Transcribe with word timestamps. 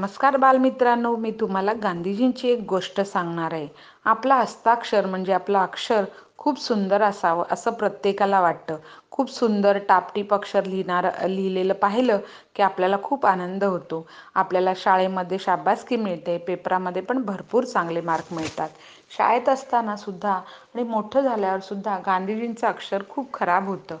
नमस्कार 0.00 0.36
बालमित्रांनो 0.36 1.14
मी 1.16 1.30
तुम्हाला 1.30 1.72
गांधीजींची 1.72 2.48
एक 2.48 2.64
गोष्ट 2.68 3.00
सांगणार 3.00 3.52
आहे. 3.52 3.68
आपला 4.04 4.34
हस्ताक्षर 4.34 5.06
म्हणजे 5.06 5.32
आपलं 5.32 5.58
अक्षर 5.58 6.04
खूप 6.36 6.58
सुंदर 6.60 7.02
असावं 7.02 7.44
असं 7.50 7.70
प्रत्येकाला 7.70 8.40
वाटतं. 8.40 8.76
खूप 9.10 9.30
सुंदर 9.30 9.78
टापटीप 9.78 10.34
अक्षर 10.34 10.64
लिहिणार 10.64 11.08
लिहिलेलं 11.28 11.74
पाहिलं 11.74 12.18
की 12.56 12.62
आपल्याला 12.62 12.96
खूप 13.02 13.26
आनंद 13.26 13.64
होतो. 13.64 14.06
आपल्याला 14.34 14.72
शाळेमध्ये 14.76 15.38
शाबासकी 15.38 15.96
मिळते 15.96 16.36
पेपरामध्ये 16.38 17.02
पण 17.02 17.22
भरपूर 17.22 17.64
चांगले 17.64 18.00
मार्क 18.00 18.32
मिळतात. 18.32 18.68
शाळेत 19.10 19.48
असताना 19.48 19.96
सुद्धा 19.96 20.32
आणि 20.32 20.82
मोठं 20.82 21.20
झाल्यावर 21.20 21.60
सुद्धा 21.60 21.98
गांधीजींचं 22.06 22.66
अक्षर 22.66 23.02
खूप 23.08 23.32
खराब 23.34 23.68
होतं. 23.68 23.96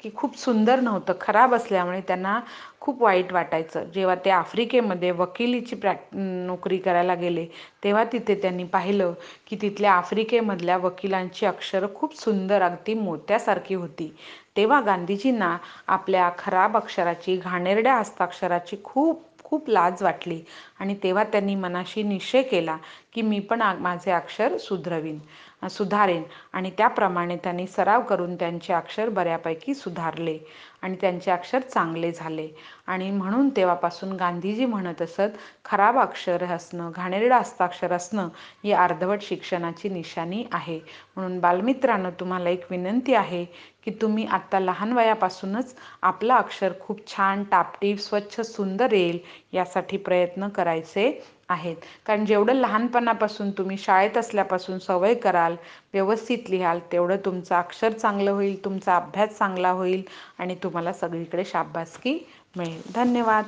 की 0.00 0.10
खूप 0.16 0.36
सुंदर 0.38 0.80
नव्हतं 0.80 1.12
खराब 1.20 1.54
असल्यामुळे 1.54 2.00
त्यांना 2.00 2.38
खूप 2.80 3.02
वाईट 3.02 3.32
वाटायचं. 3.32 3.84
जेव्हा 3.94 4.14
ते 4.24 4.30
आफ्रिकेमध्ये 4.30 5.10
वकिलीची 5.10 5.76
प्रॅक् 5.76 6.14
नोकरी 6.14 6.76
करायला 6.78 7.14
गेले 7.14 7.46
तेव्हा 7.84 8.04
तिथे 8.12 8.34
त्यांनी 8.42 8.64
पाहिलं 8.66 9.12
की 9.46 9.56
तिथल्या 9.62 9.92
आफ्रिकेमधल्या 9.92 10.76
वकिलांची 10.76 11.46
अक्षरं 11.46 11.94
खूप 11.94 12.16
सुंदर 12.16 12.62
अगदी 12.62 12.94
मोत्यासारखी 12.94 13.74
होती. 13.74 14.12
तेव्हा 14.56 14.80
गांधीजींना 14.80 15.56
आपल्या 15.88 16.30
खराब 16.38 16.76
अक्षराची 16.76 17.36
घाणेरड्या 17.36 17.94
हस्ताक्षराची 17.96 18.76
खूप 18.84 19.22
खूप 19.44 19.68
लाज 19.70 20.02
वाटली 20.02 20.40
आणि 20.80 20.94
तेव्हा 21.02 21.22
त्यांनी 21.24 21.54
मनाशी 21.54 22.02
निश्चय 22.02 22.42
केला 22.42 22.76
की 23.14 23.22
मी 23.22 23.38
पण 23.40 23.62
माझे 23.80 24.10
अक्षर 24.10 24.56
सुधरवीन. 24.58 25.18
सुधारेन. 25.62 26.22
आणि 26.52 26.70
त्याप्रमाणे 26.78 27.36
त्यांनी 27.36 27.66
सराव 27.66 28.02
करून 28.02 28.34
त्यांचे 28.36 28.72
अक्षर 28.72 29.08
बऱ्यापैकी 29.10 29.74
सुधारले 29.74 30.38
आणि 30.82 30.96
त्यांचे 31.00 31.30
अक्षर 31.30 31.60
चांगले 31.62 32.10
झाले. 32.12 32.48
आणि 32.86 33.10
म्हणून 33.10 33.48
तेव्हापासून 33.56 34.12
गांधीजी 34.16 34.64
म्हणत 34.66 35.02
असत 35.02 35.36
खराब 35.64 35.98
अक्षर 35.98 36.44
असणं 36.46 36.90
घाणेरडं 36.90 37.34
हस्ताक्षर 37.34 37.92
असणं 37.92 38.28
ही 38.64 38.72
अर्धवट 38.74 39.22
शिक्षणाची 39.22 39.88
निशाणी 39.88 40.44
आहे. 40.52 40.78
म्हणून 41.16 41.38
बालमित्रांनो 41.40 42.10
तुम्हाला 42.20 42.50
एक 42.50 42.66
विनंती 42.70 43.14
आहे 43.14 43.44
की 43.84 43.90
तुम्ही 44.00 44.26
आत्ता 44.28 44.58
लहान 44.60 44.92
वयापासूनच 44.92 45.74
आपलं 46.02 46.34
अक्षर 46.34 46.72
खूप 46.80 47.06
छान 47.06 47.42
टापटीप 47.44 47.98
स्वच्छ 48.00 48.40
सुंदर 48.42 48.92
येईल 48.92 49.18
यासाठी 49.52 49.96
प्रयत्न 49.98 50.48
करायचे 50.48 51.10
आहेत. 51.48 51.76
कारण 52.06 52.24
जेवढं 52.24 52.54
लहानपणापासून 52.54 53.50
तुम्ही 53.50 53.76
शाळेत 53.78 54.16
असल्यापासून 54.16 54.78
सवय 54.78 55.14
कराल 55.16 55.56
व्यवस्थित 55.94 56.50
लिहाल 56.50 56.78
तेवढं 56.92 57.16
तुमचं 57.24 57.54
अक्षर 57.56 57.92
चांगलं 57.94 58.30
होईल 58.30 58.64
तुमचा 58.64 58.96
अभ्यास 58.96 59.36
चांगला 59.38 59.70
होईल 59.72 60.02
आणि 60.38 60.54
तुम्हाला 60.62 60.92
सगळीकडे 60.94 61.44
शाबासकी 61.46 62.18
मिळेल. 62.56 62.80
धन्यवाद. 62.94 63.44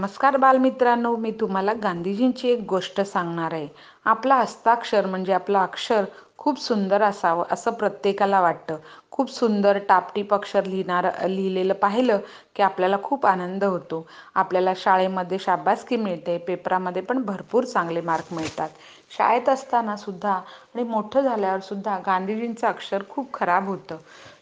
नमस्कार 0.00 0.36
बालमित्रांनो 0.36 1.14
मी 1.16 1.30
तुम्हाला 1.32 1.72
गांधीजींची 1.74 2.48
एक 2.48 2.60
गोष्ट 2.68 3.00
सांगणार 3.02 3.52
आहे. 3.52 3.68
आपला 4.06 4.34
हस्ताक्षर 4.36 5.06
म्हणजे 5.06 5.32
आपलं 5.32 5.58
अक्षर 5.58 6.04
खूप 6.40 6.58
सुंदर 6.58 7.02
असावं 7.02 7.44
असं 7.50 7.72
प्रत्येकाला 7.72 8.40
वाटतं. 8.40 8.76
खूप 9.12 9.30
सुंदर 9.30 9.78
टापटीप 9.88 10.32
अक्षर 10.34 10.64
लिहिणार 10.66 11.06
लिहिलेलं 11.28 11.74
पाहिलं 11.76 12.18
की 12.56 12.62
आपल्याला 12.62 12.96
खूप 13.02 13.26
आनंद 13.26 13.64
होतो. 13.64 14.06
आपल्याला 14.34 14.72
शाळेमध्ये 14.76 15.38
शाबासकी 15.38 15.96
मिळते 15.98 16.36
पेपरामध्ये 16.46 17.02
पण 17.02 17.22
भरपूर 17.24 17.64
चांगले 17.64 18.00
मार्क 18.02 18.32
मिळतात. 18.32 18.68
शाळेत 19.10 19.48
असताना 19.48 19.96
सुद्धा 19.96 20.32
आणि 20.32 20.82
मोठं 20.84 21.20
झाल्यावर 21.22 21.60
सुद्धा 21.60 21.98
गांधीजींचं 22.06 22.66
अक्षर 22.66 23.02
खूप 23.08 23.32
खराब 23.34 23.68
होतं. 23.68 23.96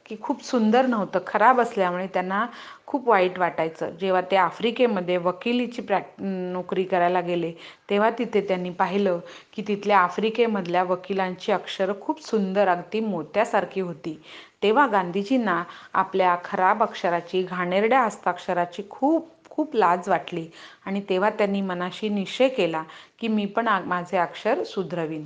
की 0.08 0.16
खूप 0.22 0.42
सुंदर 0.44 0.86
नव्हतं 0.86 1.18
खराब 1.26 1.60
असल्यामुळे 1.60 2.06
त्यांना 2.06 2.46
खूप 2.86 3.08
वाईट 3.08 3.38
वाटायचं. 3.38 3.90
जेव्हा 4.00 4.20
ते 4.30 4.36
आफ्रिकेमध्ये 4.36 5.16
वकिलीची 5.16 5.82
प्रॅक 5.82 6.12
नोकरी 6.20 6.84
करायला 6.84 7.20
गेले 7.20 7.52
तेव्हा 7.90 8.10
तिथे 8.10 8.40
त्यांनी 8.40 8.70
पाहिलं 8.70 9.18
की 9.54 9.62
तिथल्या 9.68 9.98
आफ्रिकेमधल्या 9.98 10.82
वकिलांची 10.84 11.52
अक्षरं 11.52 12.00
खूप 12.00 12.22
सुंदर 12.26 12.68
अगदी 12.68 13.00
मोत्यासारखी 13.00 13.80
होती. 13.80 14.18
तेव्हा 14.62 14.86
गांधीजींना 14.86 15.62
आपल्या 15.94 16.36
खराब 16.44 16.82
अक्षराची 16.82 17.42
घाणेरड्या 17.42 18.00
हस्ताक्षराची 18.02 18.82
खूप 18.90 19.28
खूप 19.50 19.74
लाज 19.76 20.08
वाटली 20.08 20.46
आणि 20.86 21.00
तेव्हा 21.08 21.30
त्यांनी 21.30 21.60
मनाशी 21.60 22.08
निश्चय 22.08 22.48
केला 22.48 22.82
की 23.20 23.28
मी 23.28 23.46
पण 23.46 23.68
माझे 23.86 24.16
अक्षर 24.18 24.62
सुधरवीन. 24.64 25.24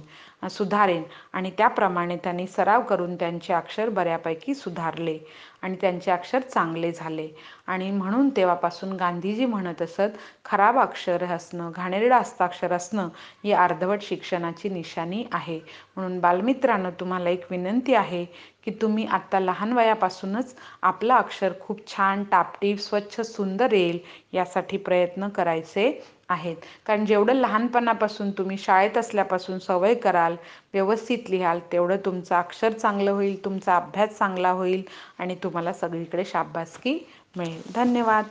सुधारेन. 0.48 1.02
आणि 1.32 1.50
त्याप्रमाणे 1.58 2.16
त्यांनी 2.16 2.46
सराव 2.46 2.82
करून 2.82 3.14
त्यांचे 3.16 3.52
अक्षर 3.52 3.88
बऱ्यापैकी 3.90 4.54
सुधारले 4.54 5.18
आणि 5.62 5.76
त्यांचे 5.80 6.10
अक्षर 6.10 6.40
चांगले 6.44 6.90
झाले. 6.92 7.28
आणि 7.66 7.90
म्हणून 7.90 8.28
तेव्हापासून 8.36 8.92
गांधीजी 8.92 9.44
म्हणत 9.46 9.82
असत 9.82 10.16
खराब 10.44 10.78
अक्षर 10.78 11.24
असणं 11.24 11.70
घाणेरडं 11.74 12.14
हस्ताक्षर 12.14 12.72
असणं 12.72 13.08
ही 13.44 13.52
अर्धवट 13.52 14.02
शिक्षणाची 14.02 14.68
निशाणी 14.68 15.24
आहे. 15.32 15.58
म्हणून 15.96 16.18
बालमित्रांनो 16.20 16.90
तुम्हाला 17.00 17.30
एक 17.30 17.46
विनंती 17.50 17.94
आहे 17.94 18.24
की 18.64 18.70
तुम्ही 18.82 19.06
आत्ता 19.06 19.38
लहान 19.40 19.72
वयापासूनच 19.72 20.54
आपलं 20.82 21.14
अक्षर 21.14 21.52
खूप 21.60 21.86
छान 21.88 22.22
टापटीप 22.24 22.78
स्वच्छ 22.80 23.20
सुंदर 23.22 23.72
येईल 23.72 23.98
यासाठी 24.32 24.76
प्रयत्न 24.78 25.28
करायचे 25.28 25.90
आहेत. 26.32 26.56
कारण 26.86 27.04
जेवढं 27.06 27.34
लहानपणापासून 27.34 28.30
तुम्ही 28.30 28.58
शाळेत 28.58 28.98
असल्यापासून 28.98 29.58
सवय 29.58 29.94
कराल 29.96 30.36
व्यवस्थित 30.74 31.30
लिहाल 31.30 31.60
तेवढं 31.72 31.96
तुमचं 32.04 32.34
अक्षर 32.36 32.72
चांगलं 32.72 33.10
होईल 33.10 33.44
तुमचा 33.44 33.76
अभ्यास 33.76 34.18
चांगला 34.18 34.50
होईल 34.50 34.82
आणि 35.18 35.36
तुम्हाला 35.42 35.72
सगळीकडे 35.72 36.24
शाबासकी 36.24 36.98
मिळेल. 37.36 37.60
धन्यवाद. 37.74 38.24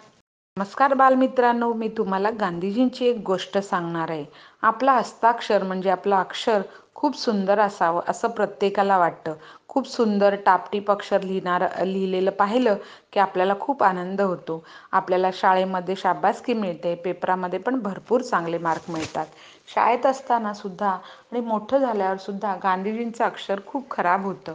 नमस्कार 0.58 0.94
बालमित्रांनो 0.94 1.72
मी 1.74 1.88
तुम्हाला 1.88 2.30
गांधीजींची 2.40 3.06
एक 3.06 3.18
गोष्ट 3.26 3.58
सांगणार 3.60 4.10
आहे. 4.10 4.26
आपला 4.62 4.94
हस्ताक्षर 4.94 5.64
म्हणजे 5.64 5.90
आपलं 5.90 6.16
अक्षर 6.16 6.62
खूप 7.02 7.16
सुंदर 7.16 7.60
असावं 7.60 8.02
असं 8.08 8.30
प्रत्येकाला 8.30 8.98
वाटतं. 8.98 9.34
खूप 9.68 9.88
सुंदर 9.88 10.36
टापटीप 10.46 10.92
अक्षर 10.92 11.22
लिहिणार 11.22 11.64
लिहिलेलं 11.86 12.32
पाहिलं 12.32 12.76
की 13.14 13.20
आपल्याला 13.20 13.54
खूप 13.60 13.84
आनंद 13.84 14.22
होतो. 14.22 14.64
आपल्याला 14.92 15.30
शाळेमध्ये 15.34 15.96
शाबासकी 15.96 16.54
मिळते 16.54 16.94
पेपरामध्ये 16.96 17.60
पण 17.60 17.80
भरपूर 17.82 18.22
चांगले 18.22 18.58
मार्क 18.58 18.90
मिळतात. 18.92 19.26
शाळेत 19.68 20.06
असताना 20.06 20.54
सुद्धा 20.54 20.90
आणि 20.90 21.40
मोठं 21.42 21.78
झाल्यावर 21.78 22.18
सुद्धा 22.18 22.56
गांधीजींचं 22.64 23.24
अक्षर 23.24 23.60
खूप 23.66 23.90
खराब 23.92 24.26
होतं. 24.26 24.54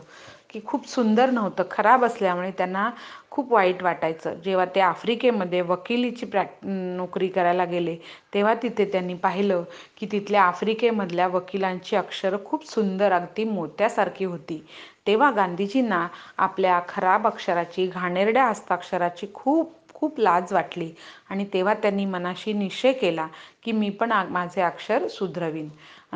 की 0.51 0.61
खूप 0.65 0.87
सुंदर 0.89 1.31
नव्हतं 1.31 1.65
खराब 1.71 2.05
असल्यामुळे 2.05 2.51
त्यांना 2.51 2.91
खूप 3.37 3.53
वाईट 3.53 3.83
वाटायचं. 3.83 4.35
जेव्हा 4.45 4.65
ते 4.75 4.81
आफ्रिकेमध्ये 4.81 5.61
वकिलीची 5.63 6.27
प्रॅक् 6.27 6.65
नोकरी 6.65 7.29
करायला 7.29 7.65
गेले 7.65 7.97
तेव्हा 8.35 8.55
तिथे 8.63 8.85
त्यांनी 8.93 9.15
पाहिलं 9.23 9.63
की 9.99 10.07
तिथल्या 10.13 10.43
आफ्रिकेमधल्या 10.43 11.27
वकिलांची 11.29 11.97
अक्षरं 11.97 12.45
खूप 12.45 12.65
सुंदर 12.67 13.13
अगदी 13.13 13.45
मोत्यासारखी 13.45 14.25
होती. 14.25 14.63
तेव्हा 15.07 15.31
गांधीजींना 15.31 16.07
आपल्या 16.39 16.81
खराब 16.89 17.27
अक्षराची 17.27 17.87
घाणेरड्या 17.87 18.45
हस्ताक्षराची 18.45 19.27
खूप 19.35 19.75
खूप 19.95 20.19
लाज 20.21 20.53
वाटली 20.53 20.91
आणि 21.31 21.45
तेव्हा 21.53 21.75
त्यांनी 21.75 22.05
मनाशी 22.07 22.53
निश्चय 22.53 22.93
केला 22.93 23.27
की 23.65 23.73
मी 23.73 23.89
पण 23.91 24.13
माझे 24.31 24.61
अक्षर 24.63 25.07
सुधरवीन. 25.09 25.69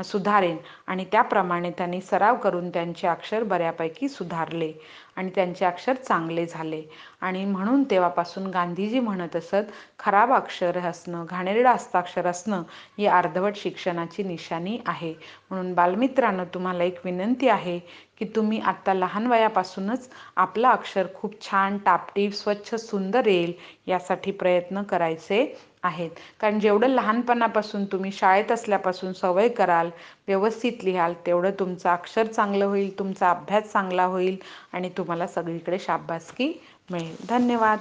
सुधारेन. 0.03 0.56
आणि 0.87 1.05
त्याप्रमाणे 1.12 1.71
त्यांनी 1.71 2.00
सराव 2.00 2.37
करून 2.37 2.71
त्यांचे 2.71 3.06
अक्षर 3.09 3.43
बऱ्यापैकी 3.44 4.09
सुधारले 4.09 4.72
आणि 5.16 5.31
त्यांचे 5.34 5.65
अक्षर 5.65 5.94
चांगले 5.99 6.47
झाले. 6.47 6.83
आणि 7.21 7.44
म्हणून 7.44 7.83
तेव्हापासून 7.91 8.47
गांधीजी 8.47 9.00
म्हणत 9.00 9.37
असत 9.37 9.71
खराब 9.99 10.33
अक्षर 10.33 10.78
असणं 10.81 11.25
घाणेरडं 11.31 11.69
हस्ताक्षर 11.69 12.27
असणं 12.27 12.62
ही 12.99 13.06
अर्धवट 13.06 13.56
शिक्षणाची 13.56 14.22
निशाणी 14.22 14.78
आहे. 14.87 15.15
म्हणून 15.50 15.72
बालमित्रांनो 15.75 16.44
तुम्हाला 16.55 16.84
एक 16.84 17.00
विनंती 17.05 17.49
आहे 17.49 17.78
की 18.19 18.25
तुम्ही 18.37 18.60
आत्ता 18.60 18.94
लहान 18.94 19.27
वयापासूनच 19.27 20.09
आपलं 20.37 20.69
अक्षर 20.69 21.06
खूप 21.15 21.41
छान 21.43 21.78
टापटीप 21.78 22.33
स्वच्छ 22.33 22.75
सुंदर 22.75 23.27
येईल 23.27 23.53
यासाठी 23.87 24.31
प्रयत्न 24.33 24.83
करायचे. 24.83 25.44
आहेत. 25.83 26.11
कारण 26.41 26.59
जेवढं 26.61 26.89
लहानपणापासून 26.89 27.85
तुम्ही 27.85 28.13
शाळेत 28.13 28.53
असल्यापासून 28.53 29.13
सवय 29.13 29.49
कराल 29.51 29.91
व्यवस्थित 30.28 30.84
लिहाल 30.84 31.15
तेवढं 31.27 31.51
तुमचं 31.59 31.89
अक्षर 31.91 32.27
चांगलं 32.27 32.65
होईल 32.65 32.99
तुमचा 32.99 33.31
अभ्यास 33.31 33.72
चांगला 33.72 34.04
होईल 34.07 34.37
आणि 34.72 34.91
तुम्हाला 34.97 35.27
सगळीकडे 35.28 35.78
शाबासकी 35.78 36.53
मिळेल. 36.91 37.15
धन्यवाद. 37.28 37.78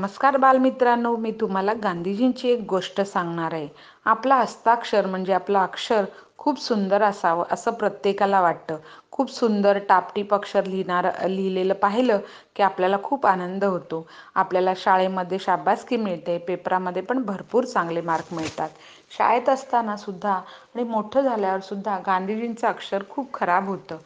नमस्कार 0.00 0.36
बालमित्रांनो 0.36 1.14
मी 1.16 1.30
तुम्हाला 1.32 1.72
गांधीजींची 1.74 2.48
एक 2.48 2.60
गोष्ट 2.68 3.00
सांगणार 3.02 3.52
आहे. 3.54 3.68
आपला 4.06 4.36
हस्ताक्षर 4.36 5.06
म्हणजे 5.06 5.32
आपलं 5.32 5.58
अक्षर 5.58 6.04
खूप 6.38 6.58
सुंदर 6.58 7.02
असावं 7.02 7.44
असं 7.50 7.72
प्रत्येकाला 7.72 8.40
वाटतं. 8.40 8.76
खूप 9.12 9.30
सुंदर 9.30 9.78
टापटीप 9.88 10.34
अक्षर 10.34 10.64
लिहिणार 10.66 11.06
लिहिलेलं 11.26 11.74
पाहिलं 11.74 12.18
की 12.56 12.62
आपल्याला 12.62 12.96
खूप 13.02 13.26
आनंद 13.26 13.64
होतो. 13.64 14.06
आपल्याला 14.34 14.72
शाळेमध्ये 14.76 15.38
शाबासकी 15.38 15.96
मिळते 15.98 16.36
पेपरामध्ये 16.38 17.02
पण 17.02 17.22
भरपूर 17.24 17.64
चांगले 17.64 18.00
मार्क 18.02 18.32
मिळतात. 18.32 18.68
शाळेत 19.10 19.48
असताना 19.48 19.96
सुद्धा 19.96 20.32
आणि 20.32 20.82
मोठं 20.84 21.20
झाल्यावर 21.22 21.60
सुद्धा 21.62 21.98
गांधीजींचं 22.06 22.66
अक्षर 22.68 23.02
खूप 23.10 23.32
खराब 23.34 23.68
होतं. 23.68 23.96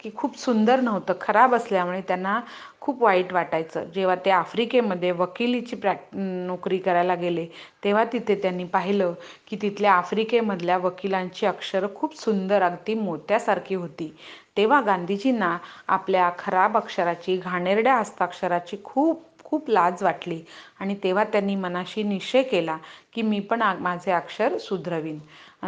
की 0.00 0.10
खूप 0.16 0.36
सुंदर 0.38 0.80
नव्हतं 0.80 1.14
खराब 1.20 1.54
असल्यामुळे 1.54 2.00
त्यांना 2.08 2.40
खूप 2.80 3.02
वाईट 3.02 3.32
वाटायचं. 3.32 3.84
जेव्हा 3.94 4.14
ते 4.24 4.30
आफ्रिकेमध्ये 4.30 5.10
वकिलीची 5.12 5.76
प्रॅक् 5.76 6.16
नोकरी 6.16 6.78
करायला 6.78 7.14
गेले 7.14 7.46
तेव्हा 7.84 8.04
तिथे 8.12 8.34
त्यांनी 8.42 8.64
पाहिलं 8.66 9.12
की 9.48 9.56
तिथल्या 9.62 9.92
आफ्रिकेमधल्या 9.94 10.78
वकिलांची 10.78 11.46
अक्षरं 11.46 11.94
खूप 11.94 12.16
सुंदर 12.16 12.62
अगदी 12.62 12.94
मोत्यासारखी 12.96 13.74
होती. 13.74 14.12
तेव्हा 14.56 14.80
गांधीजींना 14.80 15.56
आपल्या 15.88 16.30
खराब 16.38 16.76
अक्षराची 16.76 17.36
घाणेरड्या 17.36 17.96
हस्ताक्षराची 17.96 18.76
खूप 18.84 19.24
खूप 19.44 19.70
लाज 19.70 20.02
वाटली. 20.02 20.40
आणि 20.80 20.94
तेव्हा 21.02 21.24
त्यांनी 21.24 21.54
मनाशी 21.56 22.02
निश्चय 22.02 22.42
केला 22.42 22.76
की 23.14 23.22
मी 23.22 23.38
पण 23.40 23.62
माझे 23.78 24.10
अक्षर 24.12 24.56
सुधरवीन 24.58 25.18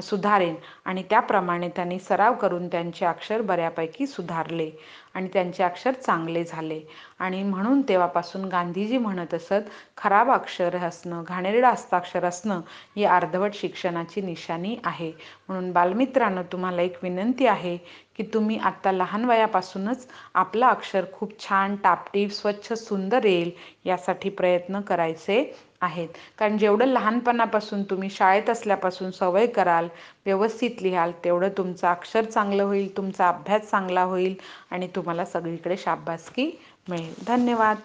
सुधारेन. 0.00 0.54
आणि 0.84 1.02
त्याप्रमाणे 1.10 1.68
त्यांनी 1.68 1.98
सराव 1.98 2.34
करून 2.34 2.68
त्यांचे 2.68 3.04
अक्षर 3.06 3.40
बऱ्यापैकी 3.42 4.06
सुधारले 4.06 4.70
आणि 5.14 5.28
त्यांचे 5.32 5.62
अक्षर 5.62 5.92
चांगले 5.96 6.44
झाले. 6.44 6.80
आणि 7.18 7.42
म्हणून 7.42 7.80
तेव्हापासून 7.88 8.44
गांधीजी 8.44 8.98
म्हणत 8.98 9.34
असत 9.34 9.68
खराब 9.96 10.30
अक्षर 10.32 10.76
असणं 10.78 11.22
घाणेरडं 11.24 11.66
हस्ताक्षर 11.66 12.24
असणं 12.24 12.60
ही 12.96 13.04
अर्धवट 13.06 13.54
शिक्षणाची 13.54 14.20
निशाणी 14.22 14.76
आहे. 14.84 15.10
म्हणून 15.48 15.70
बालमित्रांनो 15.72 16.42
तुम्हाला 16.52 16.82
एक 16.82 16.98
विनंती 17.02 17.46
आहे 17.46 17.76
की 18.16 18.22
तुम्ही 18.34 18.58
आत्ता 18.60 18.92
लहान 18.92 19.24
वयापासूनच 19.24 20.06
आपलं 20.34 20.66
अक्षर 20.66 21.04
खूप 21.12 21.38
छान 21.40 21.76
टापटीप 21.84 22.30
स्वच्छ 22.32 22.72
सुंदर 22.74 23.24
येईल 23.24 23.50
यासाठी 23.84 24.28
प्रयत्न 24.30 24.80
करायचे 25.04 25.52
आहेत. 25.82 26.08
कारण 26.38 26.56
जेवढं 26.58 26.86
लहानपणापासून 26.86 27.82
तुम्ही 27.82 28.10
शाळेत 28.10 28.50
असल्यापासून 28.50 29.10
सवय 29.10 29.46
कराल 29.48 29.88
व्यवस्थित 30.26 30.82
लिहाल 30.82 31.12
तेवढं 31.24 31.48
तुमचं 31.58 31.86
अक्षर 31.88 32.24
चांगलं 32.24 32.62
होईल 32.62 32.96
तुमचा 32.96 33.28
अभ्यास 33.28 33.70
चांगला 33.70 34.02
होईल 34.04 34.34
आणि 34.70 34.88
तुम्हाला 34.96 35.24
सगळीकडे 35.24 35.76
शाबासकी 35.76 36.50
मिळेल. 36.88 37.14
धन्यवाद. 37.26 37.76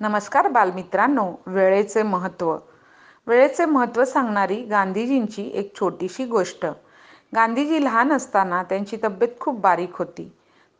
नमस्कार 0.00 0.48
बालमित्रांनो 0.48 1.30
वेळेचे 1.46 2.02
महत्त्व. 2.04 2.56
वेळेचे 3.26 3.64
महत्त्व 3.64 4.04
सांगणारी 4.04 4.62
गांधीजींची 4.64 5.50
एक 5.54 5.74
छोटीशी 5.76 6.24
गोष्ट. 6.26 6.66
गांधीजी 7.34 7.82
लहान 7.84 8.12
असताना 8.12 8.62
त्यांची 8.62 8.96
तब्येत 9.04 9.38
खूप 9.40 9.60
बारीक 9.60 9.96
होती. 9.96 10.28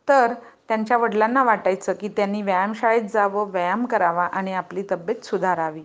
तर 0.07 0.33
त्यांच्या 0.71 0.97
वडिलांना 0.97 1.43
वाटायचं 1.43 1.93
की 1.93 2.07
त्यांनी 2.09 2.41
व्यायामशाळेत 2.41 3.09
जावं 3.09 3.49
व्यायाम 3.51 3.85
करावा 3.87 4.25
आणि 4.27 4.53
आपली 4.55 4.83
तब्येत 4.91 5.25
सुधारावी. 5.25 5.83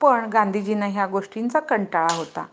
पण 0.00 0.28
गांधीजींना 0.30 0.86
ह्या 0.88 1.06
गोष्टींचा 1.08 1.60
कंटाळा 1.62 2.12
होता. 2.12 2.44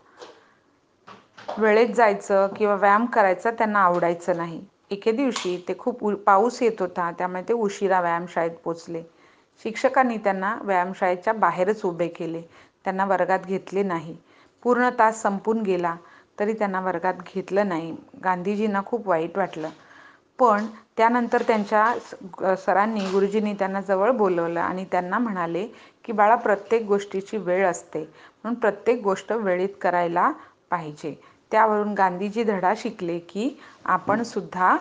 वेळेत 1.58 1.88
जायचं 1.94 2.46
किंवा 2.56 2.74
व्यायाम 2.76 3.04
करायचा 3.08 3.50
त्यांना 3.50 3.80
आवडायचं 3.80 4.36
नाही. 4.36 4.60
एके 4.90 5.12
दिवशी 5.12 5.56
ते 5.68 5.74
खूप 5.78 6.02
उ 6.04 6.14
पाऊस 6.26 6.60
येत 6.62 6.80
होता 6.80 7.10
त्यामुळे 7.18 7.42
ते 7.44 7.52
उशिरा 7.54 8.00
व्यायामशाळेत 8.00 8.56
पोचले. 8.64 9.02
शिक्षकांनी 9.64 10.16
त्यांना 10.18 10.54
व्यायामशाळेच्या 10.62 11.32
बाहेरच 11.34 11.84
उभे 11.84 12.08
केले. 12.10 12.42
त्यांना 12.84 13.04
वर्गात 13.06 13.46
घेतले 13.46 13.82
नाही. 13.84 14.16
पूर्ण 14.62 14.88
तास 14.98 15.22
संपून 15.22 15.62
गेला 15.62 15.94
तरी 16.38 16.52
त्यांना 16.54 16.80
वर्गात 16.80 17.14
घेतलं 17.26 17.68
नाही. 17.68 17.94
गांधीजींना 18.24 18.80
खूप 18.86 19.08
वाईट 19.08 19.38
वाटलं. 19.38 19.68
पण 20.40 20.66
त्यानंतर 20.96 21.42
त्यांच्या 21.42 22.54
सरांनी 22.56 23.00
गुरुजींनी 23.06 23.52
त्यांना 23.54 23.80
जवळ 23.80 24.10
बोलवलं 24.12 24.60
आणि 24.60 24.84
त्यांना 24.92 25.18
म्हणाले 25.18 25.66
की 26.04 26.12
बाळा 26.12 26.34
प्रत्येक 26.36 26.82
गोष्टीची 26.84 27.36
वेळ 27.38 27.66
असते. 27.66 28.00
म्हणून 28.00 28.54
प्रत्येक 28.60 29.02
गोष्ट 29.02 29.32
वेळेत 29.34 29.68
करायला 29.80 30.30
पाहिजे. 30.70 31.14
त्यावरून 31.52 31.92
गांधीजी 31.94 32.42
धडा 32.44 32.72
शिकले 32.76 33.18
की 33.20 33.48
आपण 33.86 34.22
सुद्धा 34.24 34.76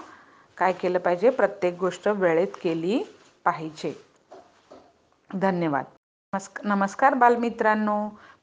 काय 0.58 0.74
केलं 0.74 1.00
पाहिजे? 1.00 1.30
प्रत्येक 1.32 1.78
गोष्ट 1.80 2.08
वेळेत 2.10 2.58
केली 2.62 3.02
पाहिजे. 3.46 3.94
धन्यवाद. 5.30 5.86
नमस्क 6.34 6.60
नमस्कार 6.66 7.14
बालमित्रांनो. 7.16 7.98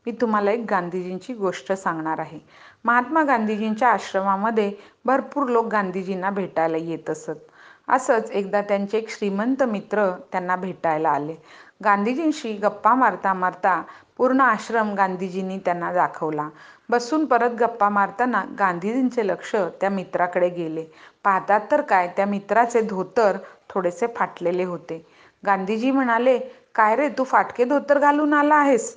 मी 0.07 0.13
तुम्हाला 0.13 0.51
एक 0.51 0.65
गांधीजींची 0.71 1.35
गोष्ट 1.35 1.73
सांगणार 1.75 2.19
आहे. 2.19 2.39
महात्मा 2.85 3.23
गांधीजींच्या 3.23 3.89
आश्रमामध्ये 3.89 4.71
भरपूर 5.05 5.49
लोक 5.49 5.67
गांधीजींना 5.67 6.31
भेटायला 6.31 6.77
येत 6.77 7.11
असत. 7.11 7.37
असंच 7.89 8.31
एकदा 8.31 8.61
त्यांचे 8.61 8.99
एक 8.99 9.09
श्रीमंत 9.11 9.63
मित्र 9.63 10.11
त्यांना 10.33 10.57
भेटायला 10.57 11.09
आले. 11.11 11.35
गांधीजींशी 11.85 12.53
गप्पा 12.57 12.95
मारता 12.95 13.33
मारता 13.35 13.81
पूर्ण 14.19 14.41
आश्रम 14.41 14.95
गांधीजींनी 14.95 15.59
त्यांना 15.65 15.93
दाखवला. 15.93 16.49
बसून 16.89 17.25
परत 17.27 17.51
गप्पा 17.61 17.89
मारताना 17.89 18.43
गांधीजींचे 18.59 19.27
लक्ष 19.27 19.55
त्या 19.81 19.91
मित्राकडे 19.91 20.49
गेले. 20.49 20.85
पाहतात 21.25 21.61
तर 21.71 21.81
काय 21.83 22.09
त्या 22.17 22.27
मित्राचे 22.27 22.81
धोतर 22.83 23.37
थोडेसे 23.71 24.07
फाटलेले 24.17 24.65
होते. 24.65 25.05
गांधीजी 25.43 25.91
म्हणाले 25.91 26.39
काय 26.75 26.97
रे 26.97 27.09
तू 27.09 27.25
फाटके 27.25 27.65
धोतर 27.65 27.99
घालून 27.99 28.33
आला 28.35 28.55
आहेस? 28.55 28.97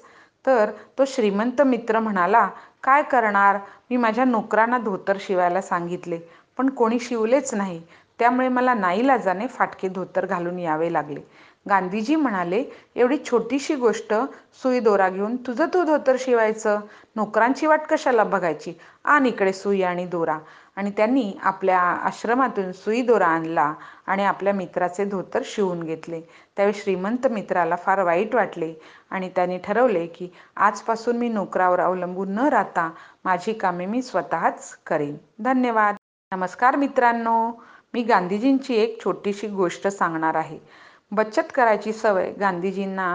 तर 0.49 0.71
तो 0.97 1.05
श्रीमंत 1.05 1.61
मित्र 1.61 1.99
म्हणाला 1.99 2.47
काय 2.83 3.01
करणार? 3.03 3.57
मी 3.89 3.97
माझ्या 3.97 4.25
नोकरांना 4.25 4.77
धोतर 4.77 5.17
शिवायला 5.19 5.61
सांगितले 5.61 6.19
पण 6.57 6.69
कोणी 6.69 6.99
शिवलेच 6.99 7.53
नाही. 7.53 7.81
त्यामुळे 8.19 8.47
मला 8.49 8.73
नाईलाजाने 8.73 9.47
फाटके 9.47 9.87
धोतर 9.87 10.25
घालून 10.25 10.57
यावे 10.59 10.91
लागले. 10.93 11.19
गांधीजी 11.69 12.15
म्हणाले 12.15 12.63
एवढी 12.95 13.17
छोटीशी 13.25 13.75
गोष्ट 13.75 14.13
सुई 14.63 14.79
दोरा 14.79 15.09
घेऊन 15.09 15.35
तुझं 15.37 15.65
तू 15.73 15.83
धोतर 15.83 16.15
शिवायचं. 16.19 16.79
नोकरांची 17.15 17.67
वाट 17.67 17.81
कशाला 17.89 18.23
बघायची? 18.23 18.73
आण 19.05 19.25
इकडे 19.25 19.53
सुई 19.53 19.81
आणि 19.81 20.05
दोरा. 20.05 20.37
आणि 20.75 20.91
त्यांनी 20.97 21.31
आपल्या 21.41 21.79
आश्रमातून 21.79 22.71
सुई 22.71 23.01
दोरा 23.01 23.27
आणला 23.27 23.73
आणि 24.07 24.23
आपल्या 24.23 24.53
मित्राचे 24.53 25.05
धोतर 25.05 25.41
शिवून 25.45 25.83
घेतले. 25.83 26.21
त्यावेळी 26.57 26.79
श्रीमंत 26.79 27.27
मित्राला 27.27 27.75
फार 27.75 28.03
वाईट 28.03 28.35
वाटले 28.35 28.73
आणि 29.09 29.29
त्यांनी 29.29 29.57
ठरवले 29.57 30.05
की 30.07 30.29
आजपासून 30.55 31.17
मी 31.17 31.29
नोकरावर 31.29 31.79
अवलंबून 31.79 32.31
न 32.31 32.39
राहता 32.39 32.89
माझी 33.25 33.53
कामे 33.53 33.85
मी 33.85 34.01
स्वतःच 34.01 34.77
करेन. 34.87 35.15
धन्यवाद. 35.39 35.95
नमस्कार 36.31 36.75
मित्रांनो. 36.75 37.51
मी 37.93 38.01
गांधीजींची 38.03 38.73
एक 38.73 39.03
छोटीशी 39.03 39.47
गोष्ट 39.47 39.87
सांगणार 39.87 40.35
आहे. 40.35 40.57
बचत 41.11 41.51
करायची 41.55 41.93
सवय 41.93 42.31
गांधीजींना 42.39 43.13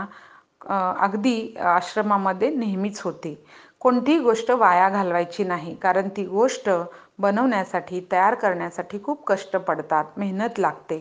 अगदी 1.05 1.55
आश्रमामध्ये 1.59 2.51
नेहमीच 2.51 3.01
होती. 3.03 3.35
कोणतीही 3.81 4.19
गोष्ट 4.19 4.51
वाया 4.51 4.89
घालवायची 4.89 5.45
नाही 5.45 5.75
कारण 5.75 6.09
ती 6.17 6.25
गोष्ट 6.27 6.71
बनवण्यासाठी 7.19 8.01
तयार 8.13 8.35
करण्यासाठी 8.35 8.99
खूप 9.05 9.25
कष्ट 9.27 9.57
पडतात 9.59 10.19
मेहनत 10.19 10.59
लागते. 10.59 10.99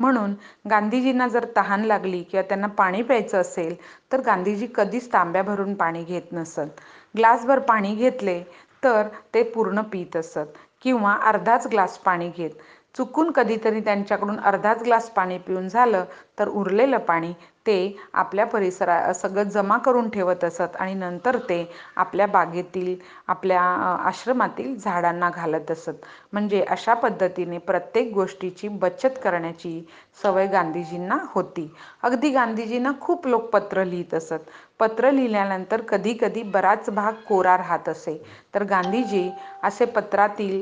म्हणून 0.00 0.34
गांधीजींना 0.70 1.26
जर 1.28 1.44
तहान 1.56 1.84
लागली 1.84 2.22
किंवा 2.22 2.42
त्यांना 2.48 2.66
पाणी 2.78 3.02
प्यायचं 3.02 3.40
असेल 3.40 3.74
तर 4.12 4.20
गांधीजी 4.26 4.66
कधीच 4.74 5.12
तांब्या 5.12 5.42
भरून 5.42 5.74
पाणी 5.74 6.02
घेत 6.04 6.32
नसत. 6.32 6.68
ग्लासभर 7.16 7.58
पाणी 7.60 7.94
घेतले 7.94 8.42
तर 8.82 9.08
ते 9.34 9.42
पूर्ण 9.44 9.80
पित 9.92 10.16
असत 10.16 10.56
किंवा 10.82 11.12
अर्धाच 11.22 11.66
ग्लास 11.66 11.98
पाणी 11.98 12.28
घेत. 12.28 12.50
चुकून 12.94 13.30
कधीतरी 13.30 13.80
त्यांच्याकडून 13.80 14.38
अर्धाच 14.40 14.82
ग्लास 14.82 15.08
पाणी 15.10 15.38
पिऊन 15.38 15.68
झालं 15.68 16.04
तर 16.38 16.48
उरलेलं 16.50 16.98
पाणी 16.98 17.32
ते 17.66 17.96
आपल्या 18.14 18.44
परिसरा 18.46 19.12
सगळं 19.12 19.48
जमा 19.50 19.76
करून 19.78 20.08
ठेवत 20.08 20.44
असत 20.44 20.76
आणि 20.76 20.94
नंतर 20.94 21.36
ते 21.48 21.64
आपल्या 21.96 22.26
बागेतील 22.26 22.94
आपल्या 23.28 23.60
आश्रमातील 24.06 24.74
झाडांना 24.76 25.30
घालत 25.30 25.70
असत. 25.70 25.92
म्हणजे 26.32 26.62
अशा 26.64 26.94
पद्धतीने 26.94 27.58
प्रत्येक 27.60 28.12
गोष्टीची 28.14 28.68
बचत 28.70 29.18
करण्याची 29.22 29.82
सवय 30.22 30.46
गांधीजींना 30.46 31.18
होती. 31.26 31.68
अगदी 32.02 32.30
गांधीजींना 32.30 32.92
खूप 33.00 33.26
लोक 33.26 33.48
पत्र 33.50 33.84
लिहित 33.84 34.14
असत. 34.14 34.38
पत्र 34.80 35.10
लिहिल्यानंतर 35.10 35.80
कधी 35.88 36.14
कधी 36.14 36.42
बराच 36.44 36.90
भाग 36.90 37.12
कोरा 37.28 37.56
राहत 37.56 37.88
असे. 37.88 38.22
तर 38.54 38.62
गांधीजी 38.64 39.30
असे 39.62 39.84
पत्रातील 39.86 40.60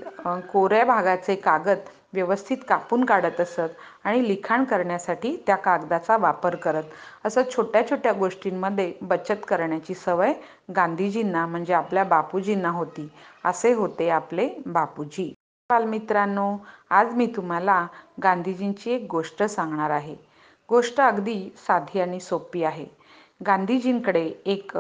कोऱ्या 0.53 0.85
भागाचे 0.85 1.35
कागद 1.37 1.79
व्यवस्थित 2.13 2.59
कापून 2.69 3.05
काढत 3.05 3.41
असत 3.41 3.75
आणि 4.05 4.27
लिखाण 4.29 4.65
करण्यासाठी 4.65 5.35
त्या 5.47 5.57
कागदाचा 5.57 6.17
वापर 6.17 6.55
करत. 6.57 6.83
असं 7.25 7.43
छोट्या 7.51 7.89
छोट्या 7.91 8.13
गोष्टींमध्ये 8.13 8.93
बचत 9.03 9.45
करण्याची 9.49 9.95
सवय 9.97 10.33
गांधीजींना 10.77 11.47
म्हणजे 11.47 11.73
आपल्या 11.75 12.05
बापूजींना 12.07 12.71
होती. 12.71 13.09
असे 13.45 13.73
होते 13.75 14.09
आपले 14.11 14.49
बापूजी. 14.67 15.33
बालमित्रांनो 15.71 16.57
आज 16.91 17.15
मी 17.15 17.27
तुम्हाला 17.27 17.87
गांधीजींची 18.23 18.91
एक 18.91 19.07
गोष्ट 19.11 19.43
सांगणार 19.45 19.91
आहे. 19.91 20.15
गोष्ट 20.69 21.01
अगदी 21.01 21.39
साधी 21.59 22.01
आणि 22.01 22.21
सोपी 22.21 22.63
आहे. 22.65 22.87
गांधीजींकडे 23.41 24.25
एक 24.47 24.73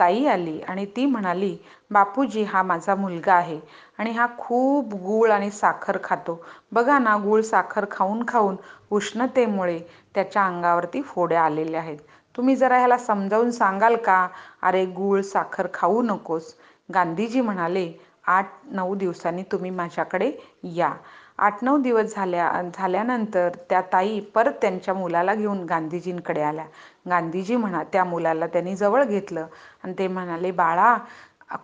ताई 0.00 0.24
आली 0.26 0.60
आणि 0.60 0.84
ती 0.96 1.04
म्हणाली 1.06 1.56
बापूजी 1.90 2.42
हा 2.44 2.62
माझा 2.62 2.94
मुलगा 2.94 3.34
आहे 3.34 3.58
आणि 3.98 4.10
हा 4.12 4.26
खूप 4.38 4.94
गूळ 4.96 5.30
आणि 5.30 5.50
साखर 5.50 5.98
खातो. 6.04 6.40
बघा 6.72 6.98
ना 6.98 7.16
गूळ 7.24 7.40
साखर 7.42 7.84
खाऊन 7.90 8.22
खाऊन 8.28 8.56
उष्णतेमुळे 8.90 9.78
त्याच्या 10.14 10.44
अंगावरती 10.46 11.02
फोड्या 11.04 11.42
आलेल्या 11.42 11.80
आहेत. 11.80 11.98
तुम्ही 12.34 12.56
जरा 12.56 12.76
ह्याला 12.78 12.98
समजावून 12.98 13.50
सांगाल 13.50 13.96
का? 13.96 14.26
अरे 14.62 14.84
गूळ 14.86 15.20
साखर 15.22 15.66
खाऊ 15.74 16.02
नकोस. 16.02 16.54
गांधीजी 16.88 17.40
म्हणाले 17.40 17.92
आठ 18.28 18.50
नऊ 18.70 18.94
दिवसांनी 18.94 19.42
तुम्ही 19.52 19.70
माझ्याकडे 19.70 20.30
या. 20.76 20.92
आठ 21.40 21.62
नऊ 21.64 21.76
दिवस 21.82 22.14
झाल्या 22.14 22.50
झाल्यानंतर 22.74 23.48
त्या 23.70 23.80
ताई 23.92 24.18
परत 24.34 24.52
त्यांच्या 24.62 24.94
मुलाला 24.94 25.34
घेऊन 25.34 25.64
गांधीजींकडे 25.66 26.42
आल्या. 26.42 26.64
गांधीजी 27.10 27.56
म्हणा 27.56 27.82
त्या 27.92 28.04
मुलाला 28.04 28.46
त्यांनी 28.46 28.74
जवळ 28.76 29.04
घेतलं 29.04 29.46
आणि 29.84 29.94
ते 29.98 30.06
म्हणाले 30.08 30.50
बाळा 30.52 30.96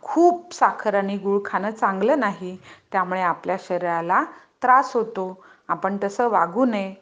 खूप 0.02 0.54
साखर 0.54 0.94
आणि 0.94 1.16
गूळ 1.18 1.38
खाणं 1.44 1.70
चांगलं 1.72 2.20
नाही. 2.20 2.56
त्यामुळे 2.92 3.20
आपल्या 3.22 3.56
शरीराला 3.60 4.22
त्रास 4.62 4.92
होतो. 4.94 5.28
आपण 5.68 5.96
तसं 6.02 6.28
वागू 6.30 6.64
नये. 6.64 6.94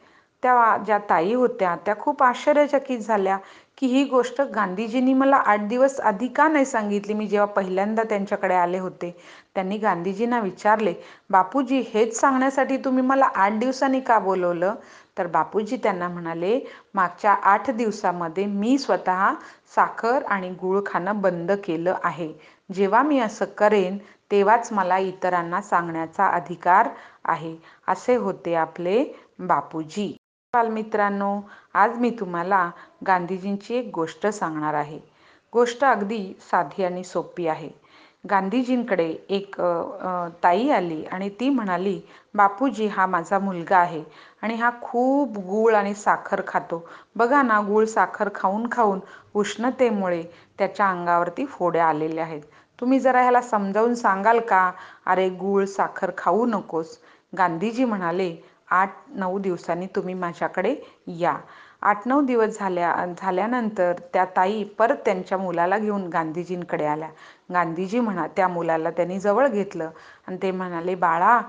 त्या 0.45 0.75
ज्या 0.85 0.97
ताई 1.09 1.33
होत्या 1.33 1.75
त्या 1.85 1.95
खूप 1.99 2.21
आश्चर्यचकित 2.23 2.99
झाल्या 2.99 3.37
की 3.77 3.87
ही 3.87 4.03
गोष्ट 4.03 4.41
गांधीजींनी 4.55 5.13
मला 5.13 5.35
आठ 5.37 5.61
दिवस 5.67 5.99
आधी 6.01 6.27
का 6.27 6.47
नाही 6.47 6.65
सांगितली? 6.65 7.13
मी 7.13 7.27
जेव्हा 7.27 7.45
पहिल्यांदा 7.53 8.03
त्यांच्याकडे 8.03 8.55
आले 8.55 8.79
होते 8.79 9.09
त्यांनी 9.55 9.77
गांधीजींना 9.77 10.39
विचारले 10.39 10.93
बापूजी 11.29 11.79
हेच 11.93 12.19
सांगण्यासाठी 12.19 12.77
तुम्ही 12.77 13.03
मला 13.03 13.25
आठ 13.35 13.57
दिवसांनी 13.59 13.99
का 14.01 14.19
बोलवलं? 14.19 14.75
तर 15.17 15.27
बापूजी 15.27 15.77
त्यांना 15.83 16.07
म्हणाले 16.09 16.59
मागच्या 16.95 17.31
आठ 17.43 17.69
दिवसामध्ये 17.71 18.45
मी 18.45 18.77
स्वतः 18.77 19.31
साखर 19.75 20.23
आणि 20.25 20.49
गूळ 20.61 20.79
खाणं 20.85 21.21
बंद 21.21 21.51
केलं 21.63 21.95
आहे. 22.03 22.31
जेव्हा 22.69 23.01
मी 23.03 23.19
असं 23.19 23.45
करेन 23.57 23.97
तेव्हाच 24.31 24.71
मला 24.71 24.97
इतरांना 24.99 25.61
सांगण्याचा 25.61 26.27
अधिकार 26.27 26.89
आहे. 27.25 27.55
असे 27.87 28.15
होते 28.17 28.55
आपले 28.55 29.03
बापूजी. 29.39 30.15
बालमित्रांनो 30.55 31.29
आज 31.75 31.97
मी 31.99 32.09
तुम्हाला 32.19 32.69
गांधीजींची 33.07 33.73
एक 33.75 33.89
गोष्ट 33.93 34.27
सांगणार 34.27 34.73
आहे. 34.73 34.99
गोष्ट 35.53 35.83
अगदी 35.85 36.19
साधी 36.41 36.83
आणि 36.83 37.03
सोपी 37.03 37.47
आहे. 37.47 37.69
गांधीजींकडे 38.23 39.07
एक 39.29 39.55
ताई 40.43 40.69
आली 40.69 41.03
आणि 41.05 41.29
ती 41.39 41.49
म्हणाली 41.49 41.99
बापूजी 42.35 42.87
हा 42.87 43.05
माझा 43.07 43.39
मुलगा 43.39 43.77
आहे 43.77 44.03
आणि 44.43 44.55
हा 44.55 44.69
खूप 44.81 45.37
गूळ 45.47 45.75
आणि 45.75 45.93
साखर 45.95 46.41
खातो. 46.47 46.83
बघा 47.15 47.41
ना 47.41 47.59
गूळ 47.67 47.85
साखर 47.87 48.29
खाऊन 48.35 48.67
खाऊन 48.71 48.99
उष्णतेमुळे 49.35 50.23
त्याच्या 50.59 50.89
अंगावरती 50.89 51.45
फोड्या 51.47 51.85
आलेल्या 51.87 52.23
आहेत. 52.23 52.41
तुम्ही 52.79 52.99
जरा 52.99 53.21
ह्याला 53.21 53.41
समजावून 53.43 53.95
सांगाल 53.95 54.39
का? 54.49 54.69
अरे 55.05 55.29
गूळ 55.31 55.65
साखर 55.67 56.11
खाऊ 56.17 56.45
नकोस. 56.47 56.97
गांधीजी 57.33 57.85
म्हणाले 57.85 58.35
आठ 58.69 58.93
नऊ 59.15 59.39
दिवसांनी 59.39 59.87
तुम्ही 59.95 60.13
माझ्याकडे 60.15 60.75
या. 61.09 61.35
आठ 61.81 62.07
नऊ 62.07 62.21
दिवस 62.25 62.57
झाल्या 62.59 62.93
झाल्यानंतर 63.17 63.93
त्या 64.13 64.25
ताई 64.35 64.63
परत 64.77 64.97
त्यांच्या 65.05 65.37
मुलाला 65.37 65.77
घेऊन 65.77 66.07
गांधीजींकडे 66.09 66.85
आल्या. 66.85 67.09
गांधीजी 67.53 67.99
म्हणा 67.99 68.27
त्या 68.27 68.47
मुलाला 68.47 68.89
त्यांनी 68.91 69.19
जवळ 69.19 69.47
घेतलं 69.47 69.89
आणि 70.27 70.37
ते 70.41 70.51
म्हणाले 70.51 70.95
बाळा 70.97 71.39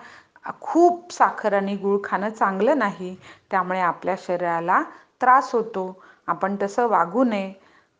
खूप 0.60 1.12
साखर 1.12 1.52
आणि 1.54 1.76
गूळ 1.76 1.98
खाणं 2.04 2.30
चांगलं 2.30 2.78
नाही. 2.78 3.14
त्यामुळे 3.50 3.80
आपल्या 3.82 4.14
शरीराला 4.18 4.82
त्रास 5.20 5.52
होतो. 5.52 5.92
आपण 6.28 6.56
तसं 6.62 6.86
वागू 6.88 7.24
नये. 7.24 7.52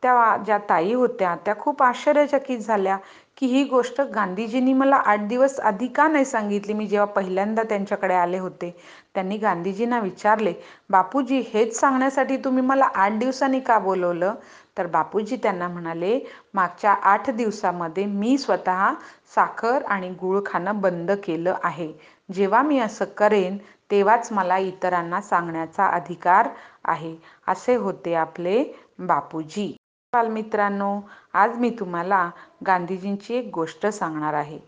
त्या 0.02 0.36
ज्या 0.46 0.58
ताई 0.68 0.92
होत्या 0.94 1.34
त्या 1.44 1.54
खूप 1.56 1.82
आश्चर्यचकित 1.82 2.58
झाल्या. 2.58 2.96
की 3.38 3.46
ही 3.46 3.62
गोष्ट 3.64 4.00
गांधीजींनी 4.14 4.72
मला 4.72 4.96
आठ 4.96 5.26
दिवस 5.28 5.58
आधी 5.60 5.86
का 5.88 6.06
नाही 6.08 6.24
सांगितली? 6.24 6.72
मी 6.72 6.86
जेव्हा 6.86 7.06
पहिल्यांदा 7.06 7.62
त्यांच्याकडे 7.62 8.14
आले 8.14 8.38
होते 8.38 8.70
त्यांनी 9.14 9.36
गांधीजींना 9.38 9.98
विचारले 10.00 10.52
बापूजी 10.90 11.40
हेच 11.54 11.78
सांगण्यासाठी 11.78 12.36
तुम्ही 12.36 12.62
मला 12.64 12.84
आठ 12.94 13.18
दिवसांनी 13.18 13.60
का 13.60 13.78
बोलवलं? 13.78 14.34
तर 14.78 14.86
बापूजी 14.86 15.36
त्यांना 15.36 15.68
म्हणाले 15.68 16.18
मागच्या 16.54 16.92
आठ 17.04 17.30
दिवसामध्ये 17.30 18.04
मी 18.06 18.36
स्वतः 18.38 18.92
साखर 19.34 19.82
आणि 19.86 20.10
गूळ 20.20 20.40
खाणं 20.46 20.80
बंद 20.80 21.10
केलं 21.24 21.54
आहे. 21.62 21.92
जेव्हा 22.28 22.62
मी 22.62 22.78
असं 22.80 23.04
करेन 23.16 23.56
तेव्हाच 23.90 24.28
मला 24.32 24.58
इतरांना 24.58 25.20
सांगण्याचा 25.22 25.86
अधिकार 25.88 26.48
आहे. 26.84 27.14
असे 27.48 27.74
होते 27.76 28.14
आपले 28.16 28.62
बापूजी. 29.00 29.74
बालमित्रांनो 30.16 30.90
आज 31.34 31.56
मी 31.60 31.68
तुम्हाला 31.78 32.28
गांधीजींची 32.66 33.34
एक 33.34 33.50
गोष्ट 33.54 33.86
सांगणार 33.86 34.34
आहे. 34.34 34.58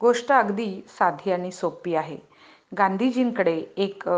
गोष्ट 0.00 0.30
अगदी 0.32 0.68
साधी 0.98 1.32
आणि 1.32 1.50
सोपी 1.52 1.94
आहे. 1.94 2.16
गांधीजींकडे 2.72 3.52
एक 3.76 4.08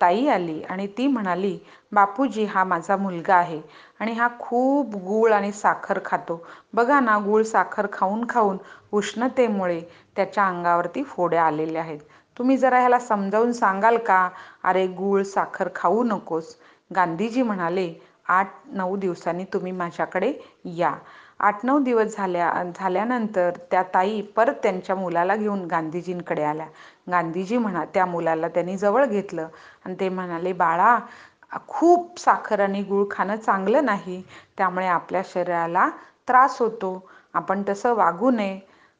ताई 0.00 0.26
आली 0.28 0.60
आणि 0.62 0.86
ती 0.98 1.06
म्हणाली 1.06 1.56
बापूजी 1.92 2.44
हा 2.44 2.64
माझा 2.64 2.96
मुलगा 2.96 3.34
आहे 3.36 3.60
आणि 4.00 4.12
हा 4.12 4.28
खूप 4.38 4.94
गूळ 5.06 5.32
आणि 5.32 5.50
साखर 5.52 5.98
खातो. 6.04 6.40
बघा 6.74 7.00
ना 7.00 7.18
गूळ 7.24 7.42
साखर 7.44 7.86
खाऊन 7.92 8.24
खाऊन 8.28 8.56
उष्णतेमुळे 8.92 9.80
त्याच्या 10.16 10.46
अंगावरती 10.48 11.02
फोड्या 11.04 11.44
आलेल्या 11.46 11.82
आहेत. 11.82 11.98
तुम्ही 12.36 12.56
जरा 12.56 12.78
ह्याला 12.78 12.98
समजावून 13.00 13.52
सांगाल 13.52 13.96
का? 14.06 14.28
अरे 14.64 14.86
गूळ 14.88 15.22
साखर 15.24 15.68
खाऊ 15.74 16.02
नकोस. 16.04 16.56
गांधीजी 16.90 17.42
म्हणाले 17.42 17.92
आठ 18.26 18.52
नऊ 18.72 18.96
दिवसांनी 18.96 19.44
तुम्ही 19.44 19.72
माझ्याकडे 19.72 20.32
या. 20.76 20.94
आठ 21.40 21.64
नऊ 21.64 21.78
दिवस 21.78 22.16
झाल्या 22.16 22.52
झाल्यानंतर 22.76 23.50
त्या 23.70 23.82
ताई 23.94 24.20
परत 24.36 24.54
त्यांच्या 24.62 24.96
मुलाला 24.96 25.36
घेऊन 25.36 25.64
गांधीजींकडे 25.66 26.42
आल्या. 26.44 26.66
गांधीजी 27.10 27.58
म्हणा 27.58 27.84
त्या 27.94 28.06
मुलाला 28.06 28.48
त्यांनी 28.48 28.76
जवळ 28.78 29.04
घेतलं 29.06 29.48
आणि 29.84 29.94
ते 30.00 30.08
म्हणाले 30.08 30.52
बाळा 30.54 30.98
खूप 31.68 32.18
साखर 32.20 32.60
आणि 32.60 32.82
गूळ 32.82 33.04
खाणं 33.10 33.36
चांगलं 33.36 33.84
नाही. 33.84 34.22
त्यामुळे 34.58 34.86
आपल्या 34.88 35.22
शरीराला 35.26 35.88
त्रास 36.28 36.58
होतो. 36.60 36.98
आपण 37.34 37.62
तसं 37.68 37.94
वागू 37.94 38.30
नये. 38.30 38.58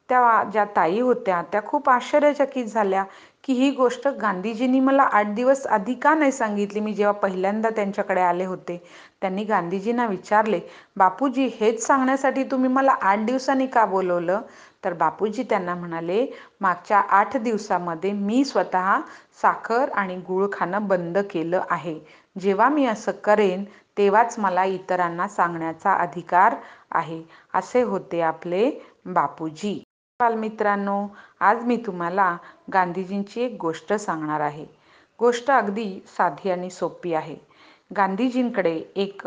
त्या 0.09 0.43
ज्या 0.53 0.65
ताई 0.77 1.01
होत्या 1.01 1.41
त्या 1.53 1.63
खूप 1.67 1.89
आश्चर्यचकित 1.91 2.65
झाल्या. 2.67 3.05
की 3.45 3.53
ही 3.53 3.71
गोष्ट 3.71 4.07
गांधीजींनी 4.21 4.81
मला 4.81 5.03
आठ 5.13 5.35
दिवस 5.35 5.67
आधी 5.69 5.95
का 5.95 6.15
नाही 6.15 6.33
सांगितली? 6.33 6.81
मी 6.81 6.93
जेव्हा 6.95 7.13
पहिल्यांदा 7.15 7.71
त्यांच्याकडे 7.71 8.21
आले 8.21 8.45
होते 8.45 8.77
त्यांनी 9.23 9.45
गांधीजींना 9.45 10.07
विचारले 10.07 10.61
बापूजी 10.97 11.47
हेच 11.61 11.87
सांगण्यासाठी 11.87 12.45
तुम्ही 12.51 12.71
मला 12.71 12.93
आठ 13.03 13.25
दिवसांनी 13.27 13.67
का 13.69 13.85
बोलवलं? 13.87 14.41
तर 14.85 14.93
बापूजी 14.95 15.43
त्यांना 15.43 15.75
म्हणाले 15.75 16.27
मागच्या 16.61 16.99
आठ 17.11 17.37
दिवसामध्ये 17.37 18.13
मी 18.13 18.45
स्वतः 18.45 18.99
साखर 19.43 19.91
आणि 19.93 20.17
गूळ 20.29 20.47
खाणं 20.53 20.87
बंद 20.89 21.19
केलं 21.31 21.63
आहे. 21.71 21.99
जेव्हा 22.37 22.69
मी 22.69 22.87
असं 22.87 23.13
करेन 23.25 23.65
तेव्हाच 23.97 24.39
मला 24.39 24.65
इतरांना 24.67 25.29
सांगण्याचा 25.29 25.93
अधिकार 25.95 26.55
आहे. 26.93 27.23
असे 27.55 27.83
होते 27.83 28.21
आपले 28.23 28.71
बापूजी. 29.07 29.84
बालमित्रांनो 30.25 30.97
आज 31.41 31.65
मी 31.67 31.77
तुम्हाला 31.87 32.37
गांधीजींची 32.73 33.41
एक 33.41 33.57
गोष्ट 33.61 33.93
सांगणार 33.93 34.41
आहे. 34.41 34.65
गोष्ट 35.21 35.51
अगदी 35.51 35.89
साधी 36.09 36.51
आणि 36.51 36.71
सोपी 36.71 37.13
आहे. 37.15 37.35
गांधीजींकडे 37.91 38.73
एक 38.97 39.23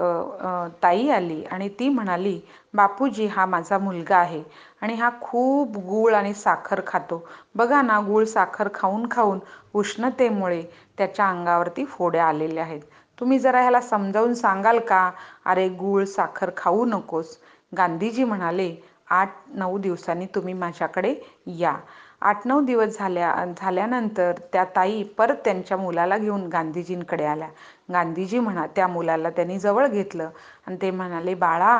ताई 0.84 1.08
आली 1.10 1.44
आणि 1.46 1.68
ती 1.80 1.90
म्हणाली 1.90 2.40
बापूजी 2.74 3.28
हा 3.28 3.46
माझा 3.46 3.78
मुलगा 3.78 4.18
आहे 4.18 4.42
आणि 4.82 4.94
हा 4.96 5.10
खूप 5.22 5.78
गूळ 5.80 6.14
आणि 6.16 6.34
साखर 6.34 6.82
खातो. 6.88 7.24
बघा 7.56 7.82
ना 7.82 8.00
गूळ 8.08 8.24
साखर 8.26 8.68
खाऊन 8.74 9.06
खाऊन 9.12 9.40
उष्णतेमुळे 9.74 10.62
त्याच्या 10.98 11.30
अंगावरती 11.30 11.86
फोड्या 11.88 12.26
आलेल्या 12.26 12.64
आहेत. 12.64 12.82
तुम्ही 13.18 13.40
जरा 13.40 13.62
ह्याला 13.62 13.82
समजावून 13.82 14.34
सांगाल 14.36 14.80
का? 14.80 15.10
अरे 15.46 15.70
गूळ 15.70 16.04
साखर 16.08 16.50
खाऊ 16.58 16.86
नकोस. 16.86 17.38
गांधीजी 17.72 18.24
म्हणाले 18.24 18.70
आठ 19.08 19.34
नऊ 19.56 19.78
दिवसांनी 19.78 20.26
तुम्ही 20.36 20.54
माझ्याकडे 20.54 21.14
या. 21.60 21.76
आठ 22.22 22.46
नऊ 22.48 22.62
दिवस 22.62 22.98
झाल्या 23.00 23.34
झाल्यानंतर 23.58 24.40
त्या 24.54 24.64
ताई 24.76 25.04
परत 25.18 25.36
त्यांच्या 25.46 25.78
मुलाला 25.78 26.18
घेऊन 26.18 26.48
गांधीजींकडे 26.50 27.26
आल्या. 27.26 27.48
गांधीजी 27.94 28.40
म्हणा 28.40 28.66
त्या 28.76 28.88
मुलाला 28.88 29.30
त्यांनी 29.30 29.60
जवळ 29.60 29.88
घेतलं 29.88 30.30
आणि 30.68 30.78
ते 30.82 30.92
म्हणाले 30.92 31.34
बाळा 31.36 31.80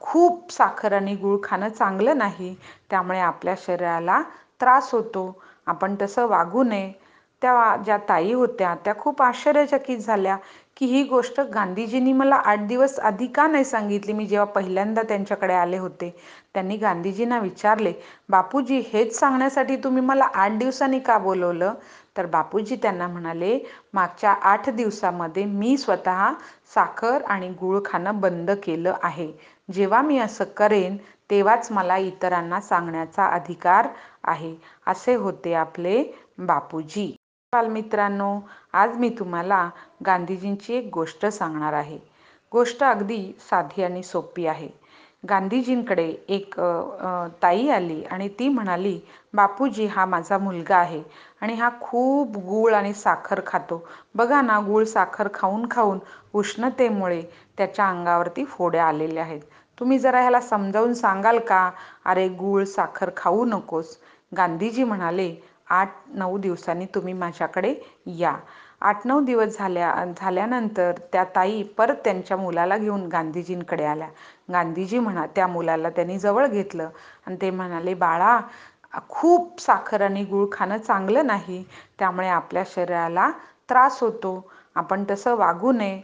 खूप 0.00 0.50
साखर 0.52 0.92
आणि 0.92 1.14
गूळ 1.16 1.36
खाणं 1.42 1.68
चांगलं 1.70 2.18
नाही. 2.18 2.54
त्यामुळे 2.90 3.18
आपल्या 3.20 3.54
शरीराला 3.58 4.20
त्रास 4.60 4.92
होतो. 4.92 5.32
आपण 5.66 5.94
तसं 6.02 6.26
वागू 6.28 6.62
नये. 6.62 6.92
त्या 7.42 7.76
ज्या 7.84 7.96
ताई 8.08 8.32
होत्या 8.32 8.74
त्या 8.84 8.94
खूप 8.96 9.22
आश्चर्यचकित 9.22 9.98
झाल्या. 9.98 10.36
की 10.78 10.86
ही 10.86 11.02
गोष्ट 11.04 11.40
गांधीजींनी 11.54 12.12
मला 12.12 12.36
आठ 12.36 12.66
दिवस 12.66 12.98
आधी 13.00 13.26
का 13.28 13.46
नाही 13.46 13.64
सांगितली? 13.64 14.12
मी 14.12 14.26
जेव्हा 14.26 14.44
पहिल्यांदा 14.52 15.02
त्यांच्याकडे 15.02 15.54
आले 15.54 15.78
होते 15.78 16.10
त्यांनी 16.54 16.76
गांधीजींना 16.78 17.38
विचारले 17.40 17.92
बापूजी 18.28 18.78
हेच 18.92 19.18
सांगण्यासाठी 19.18 19.76
तुम्ही 19.76 20.02
मला 20.02 20.24
आठ 20.34 20.58
दिवसांनी 20.58 20.98
का 21.00 21.18
बोलवलं? 21.18 21.74
तर 22.16 22.26
बापूजी 22.26 22.76
त्यांना 22.76 23.06
म्हणाले 23.08 23.58
मागच्या 23.94 24.30
आठ 24.42 24.68
दिवसामध्ये 24.70 25.44
मी 25.46 25.76
स्वतः 25.78 26.32
साखर 26.74 27.22
आणि 27.26 27.48
गूळ 27.60 27.78
खाणं 27.84 28.20
बंद 28.20 28.50
केलं 28.62 28.94
आहे. 29.02 29.30
जेव्हा 29.68 30.00
मी 30.02 30.18
असं 30.18 30.44
करेन 30.56 30.96
तेव्हाच 31.30 31.70
मला 31.72 31.96
इतरांना 31.98 32.60
सांगण्याचा 32.60 33.26
अधिकार 33.28 33.88
आहे. 34.24 34.54
असे 34.86 35.14
होते 35.16 35.54
आपले 35.56 36.02
बापूजी. 36.40 37.14
बालमित्रांनो 37.52 38.38
आज 38.74 38.96
मी 38.98 39.08
तुम्हाला 39.18 39.68
गांधीजींची 40.06 40.74
एक 40.74 40.88
गोष्ट 40.94 41.24
सांगणार 41.26 41.72
आहे. 41.72 41.98
गोष्ट 42.52 42.82
अगदी 42.84 43.22
साधी 43.40 43.82
आणि 43.82 44.02
सोपी 44.02 44.46
आहे. 44.46 44.68
गांधीजींकडे 45.24 46.06
एक 46.28 46.54
ताई 47.42 47.68
आली 47.68 48.02
आणि 48.04 48.28
ती 48.38 48.48
म्हणाली 48.48 48.98
बापूजी 49.34 49.86
हा 49.86 50.04
माझा 50.06 50.38
मुलगा 50.38 50.76
आहे 50.76 51.02
आणि 51.42 51.54
हा 51.54 51.70
खूप 51.80 52.36
गूळ 52.38 52.74
आणि 52.74 52.92
साखर 52.94 53.40
खातो. 53.46 53.82
बघा 54.14 54.40
ना 54.42 54.58
गूळ 54.66 54.84
साखर 54.84 55.28
खाऊन 55.34 55.66
खाऊन 55.70 55.98
उष्णतेमुळे 56.34 57.22
त्याच्या 57.58 57.88
अंगावरती 57.88 58.44
फोड्या 58.46 58.84
आलेल्या 58.86 59.22
आहेत. 59.22 59.40
तुम्ही 59.78 59.98
जरा 59.98 60.20
ह्याला 60.20 60.40
समजावून 60.40 60.94
सांगाल 60.94 61.38
का? 61.38 61.70
अरे 62.04 62.28
गूळ 62.28 62.64
साखर 62.66 63.10
खाऊ 63.16 63.44
नकोस. 63.46 63.96
गांधीजी 64.32 64.84
म्हणाले 64.84 65.34
आठ 65.70 65.94
नऊ 66.14 66.38
दिवसांनी 66.38 66.86
तुम्ही 66.94 67.12
माझ्याकडे 67.14 67.74
या. 68.18 68.34
आठ 68.80 69.06
नऊ 69.06 69.20
दिवस 69.20 69.56
झाल्या 69.58 69.92
झाल्यानंतर 70.16 70.98
त्या 71.12 71.24
ताई 71.36 71.62
परत 71.78 71.94
त्यांच्या 72.04 72.36
मुलाला 72.36 72.76
घेऊन 72.76 73.06
गांधीजींकडे 73.08 73.84
आल्या. 73.84 74.08
गांधीजी 74.52 74.98
म्हणा 74.98 75.26
त्या 75.36 75.46
मुलाला 75.46 75.90
त्यांनी 75.90 76.18
जवळ 76.18 76.46
घेतलं 76.46 76.88
आणि 77.26 77.36
ते 77.40 77.50
म्हणाले 77.50 77.94
बाळा 77.96 78.38
खूप 79.08 79.60
साखर 79.60 80.02
आणि 80.02 80.24
गूळ 80.24 80.46
खाणं 80.52 80.78
चांगलं 80.78 81.26
नाही. 81.26 81.62
त्यामुळे 81.98 82.28
आपल्या 82.28 82.62
शरीराला 82.66 83.30
त्रास 83.68 84.00
होतो. 84.02 84.40
आपण 84.76 85.04
तसं 85.10 85.36
वागू 85.36 85.72
नये. 85.72 86.00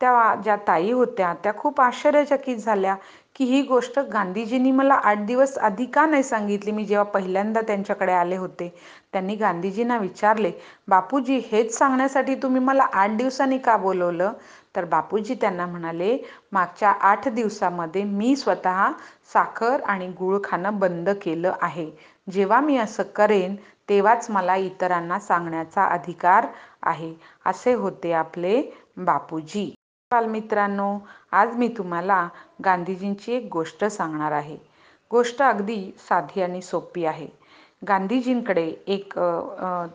त्या 0.00 0.34
ज्या 0.44 0.56
ताई 0.68 0.90
होत्या 0.92 1.32
त्या 1.44 1.52
खूप 1.54 1.80
आश्चर्यचकित 1.80 2.56
झाल्या. 2.56 2.94
की 3.38 3.44
ही 3.44 3.60
गोष्ट 3.62 3.98
गांधीजींनी 4.12 4.70
मला 4.72 4.94
आठ 5.04 5.18
दिवस 5.26 5.56
आधी 5.58 5.84
का 5.86 6.04
नाही 6.06 6.22
सांगितली? 6.22 6.70
मी 6.72 6.84
जेव्हा 6.84 7.04
पहिल्यांदा 7.10 7.60
त्यांच्याकडे 7.60 8.12
आले 8.12 8.36
होते 8.36 8.68
त्यांनी 9.12 9.34
गांधीजींना 9.36 9.98
विचारले 9.98 10.50
बापूजी 10.88 11.38
हेच 11.52 11.76
सांगण्यासाठी 11.78 12.34
तुम्ही 12.34 12.60
मला 12.62 12.84
आठ 12.92 13.16
दिवसांनी 13.16 13.58
का 13.58 13.76
बोलवलं? 13.76 14.32
तर 14.76 14.84
बापूजी 14.86 15.34
त्यांना 15.34 15.66
म्हणाले 15.66 16.16
मागच्या 16.52 16.90
आठ 17.02 17.28
दिवसामध्ये 17.30 18.02
मी 18.04 18.34
स्वतः 18.36 18.90
साखर 19.32 19.80
आणि 19.84 20.08
गूळ 20.18 20.38
खाणं 20.44 20.78
बंद 20.78 21.08
केलं 21.22 21.52
आहे. 21.60 21.90
जेव्हा 22.28 22.60
मी 22.60 22.76
असं 22.78 23.02
करेन 23.14 23.56
तेव्हाच 23.88 24.30
मला 24.30 24.56
इतरांना 24.56 25.18
सांगण्याचा 25.20 25.84
अधिकार 25.86 26.46
आहे. 26.82 27.12
असे 27.46 27.72
होते 27.74 28.12
आपले 28.14 28.62
बापूजी. 28.98 29.70
बालमित्रांनो 30.12 30.84
आज 31.32 31.54
मी 31.56 31.66
तुम्हाला 31.68 32.26
गांधीजींची 32.64 33.32
एक 33.32 33.48
गोष्ट 33.52 33.84
सांगणार 33.86 34.32
आहे. 34.32 34.56
गोष्ट 35.10 35.42
अगदी 35.42 35.76
साधी 36.00 36.42
आणि 36.42 36.60
सोपी 36.62 37.04
आहे. 37.04 37.26
गांधीजींकडे 37.82 38.64
एक 38.86 39.12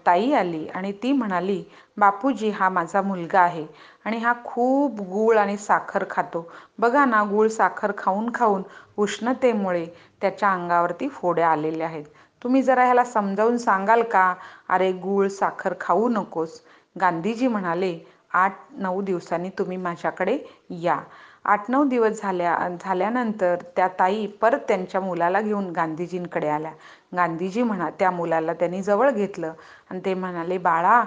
ताई 0.05 0.31
आली 0.33 0.65
आणि 0.67 0.91
ती 1.03 1.11
म्हणाली 1.11 1.61
बापूजी 1.97 2.49
हा 2.49 2.69
माझा 2.69 3.01
मुलगा 3.01 3.39
आहे 3.41 3.65
आणि 4.05 4.17
हा 4.17 4.33
खूप 4.45 5.01
गूळ 5.03 5.37
आणि 5.37 5.57
साखर 5.57 6.03
खातो. 6.09 6.47
बघा 6.79 7.05
ना 7.05 7.23
गूळ 7.31 7.47
साखर 7.49 7.91
खाऊन 7.97 8.29
खाऊन 8.35 8.63
उष्णतेमुळे 8.97 9.85
त्याच्या 10.21 10.51
अंगावरती 10.53 11.07
फोड्या 11.09 11.49
आलेल्या 11.51 11.87
आहेत. 11.87 12.05
तुम्ही 12.41 12.61
जरा 12.63 12.83
ह्याला 12.85 13.03
समजावून 13.05 13.57
सांगाल 13.57 14.01
का? 14.03 14.33
अरे 14.69 14.91
गूळ 14.93 15.27
साखर 15.29 15.73
खाऊ 15.81 16.07
नकोस. 16.09 16.61
गांधीजी 16.95 17.47
म्हणाले 17.47 17.97
आठ 18.33 18.57
नऊ 18.73 19.01
दिवसांनी 19.01 19.49
तुम्ही 19.57 19.77
माझ्याकडे 19.77 20.37
या. 20.81 20.99
आठ 21.45 21.69
नऊ 21.69 21.83
दिवस 21.83 22.21
झाल्या 22.21 22.57
झाल्यानंतर 22.81 23.55
त्या 23.75 23.87
ताई 23.99 24.25
परत 24.41 24.59
त्यांच्या 24.67 25.01
मुलाला 25.01 25.41
घेऊन 25.41 25.69
गांधीजींकडे 25.71 26.47
आल्या. 26.49 26.71
गांधीजी 27.15 27.63
म्हणा 27.63 27.89
त्या 27.99 28.11
मुलाला 28.11 28.53
त्यांनी 28.53 28.81
जवळ 28.83 29.09
घेतलं 29.11 29.53
आणि 29.91 29.99
ते 30.05 30.13
म्हणाले 30.13 30.57
बाळा 30.59 31.03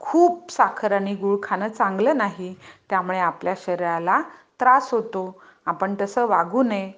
खूप 0.00 0.50
साखर 0.52 0.92
आणि 0.92 1.14
गूळ 1.16 1.36
खाणं 1.42 1.68
चांगलं 1.68 2.16
नाही. 2.16 2.54
त्यामुळे 2.90 3.18
आपल्या 3.20 3.54
शरीराला 3.58 4.20
त्रास 4.60 4.90
होतो. 4.92 5.22
आपण 5.66 5.94
तसं 6.00 6.26
वागू 6.28 6.62
नये. 6.62 6.90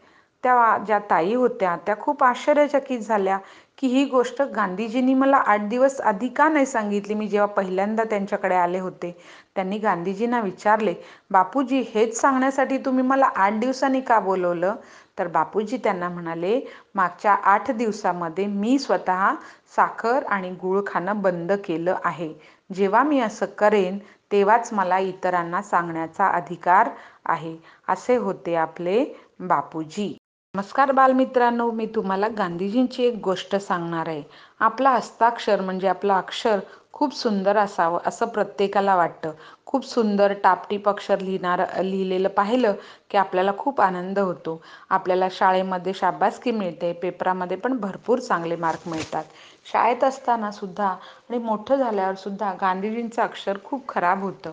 त्या 0.45 0.77
ज्या 0.87 0.99
ताई 1.11 1.35
होत्या 1.35 1.77
त्या 1.87 1.97
खूप 2.01 2.23
आश्चर्यचकित 2.25 3.01
झाल्या 3.01 3.39
की 3.79 3.87
ही 3.89 4.05
गोष्ट 4.05 4.41
गांधीजींनी 4.55 5.15
मला 5.15 5.37
आठ 5.47 5.61
दिवस 5.69 6.01
आधी 6.01 6.29
का 6.31 6.49
नाही 6.49 6.67
सांगितली? 6.67 7.15
मी 7.15 7.27
जेव्हा 7.29 7.47
पहिल्यांदा 7.55 8.05
त्यांच्याकडे 8.05 8.55
आले 8.57 8.79
होते 8.79 9.11
त्यांनी 9.57 9.79
गांधीजींना 9.79 10.41
विचारले 10.41 10.95
बापूजी 11.31 11.81
हेच 11.95 12.21
सांगण्यासाठी 12.21 12.79
तुम्ही 12.79 13.05
मला 13.05 13.27
आठ 13.37 13.59
दिवसांनी 13.61 14.01
का 14.03 14.19
बोलवलं? 14.21 14.75
तर 15.19 15.29
बापूजी 15.29 15.77
त्यांना 15.77 16.09
म्हणाले 16.09 16.61
मागच्या 16.95 17.33
आठ 17.45 17.71
दिवसामध्ये 17.73 18.47
मी 18.47 18.79
स्वतः 18.79 19.29
साखर 19.77 20.25
आणि 20.27 20.51
गूळ 20.63 20.81
खाणं 20.87 21.21
बंद 21.23 21.53
केलं 21.65 21.97
आहे. 22.05 22.33
जेव्हा 22.71 23.03
मी 23.03 23.21
असं 23.21 23.47
करेन 23.59 23.99
तेव्हाच 24.33 24.73
मला 24.73 24.99
इतरांना 25.01 25.63
सांगण्याचा 25.63 26.27
अधिकार 26.29 26.89
आहे. 27.27 27.57
असे 27.89 28.17
होते 28.17 28.55
आपले 28.57 29.05
बापूजी. 29.43 30.15
नमस्कार 30.55 30.91
बालमित्रांनो 30.93 31.71
मी 31.71 31.85
तुम्हाला 31.87 32.29
गांधीजींची 32.29 33.03
एक 33.03 33.15
गोष्ट 33.25 33.55
सांगणार 33.57 34.09
आहे. 34.09 34.23
आपला 34.61 34.91
हस्ताक्षर 34.91 35.61
म्हणजे 35.61 35.89
आपलं 35.89 36.13
अक्षर 36.15 36.59
खूप 36.93 37.15
सुंदर 37.15 37.57
असावं 37.57 37.99
असं 38.07 38.27
प्रत्येकाला 38.27 38.97
वाटतं. 38.97 39.33
खूप 39.67 39.87
सुंदर 39.87 40.33
टापटीप 40.43 40.89
अक्षर 40.89 41.21
लिहिणार 41.21 41.65
लिहिलेलं 41.83 42.29
पाहिलं 42.29 42.75
की 43.11 43.19
आपल्याला 43.19 43.53
खूप 43.59 43.81
आनंद 43.81 44.19
होतो. 44.19 44.61
आपल्याला 44.91 45.29
शाळेमध्ये 45.31 45.95
शाबासकी 45.95 46.51
मिळते 46.51 46.93
पेपरामध्ये 46.93 47.57
पण 47.57 47.79
भरपूर 47.79 48.19
चांगले 48.19 48.57
मार्क 48.57 48.89
मिळतात. 48.89 49.25
शाळेत 49.73 50.05
असताना 50.05 50.51
सुद्धा 50.51 50.89
आणि 50.89 51.39
मोठं 51.39 51.77
झाल्यावर 51.77 52.15
सुद्धा 52.15 52.53
गांधीजींचं 52.61 53.23
अक्षर 53.23 53.59
खूप 53.65 53.89
खराब 53.89 54.23
होतं. 54.23 54.53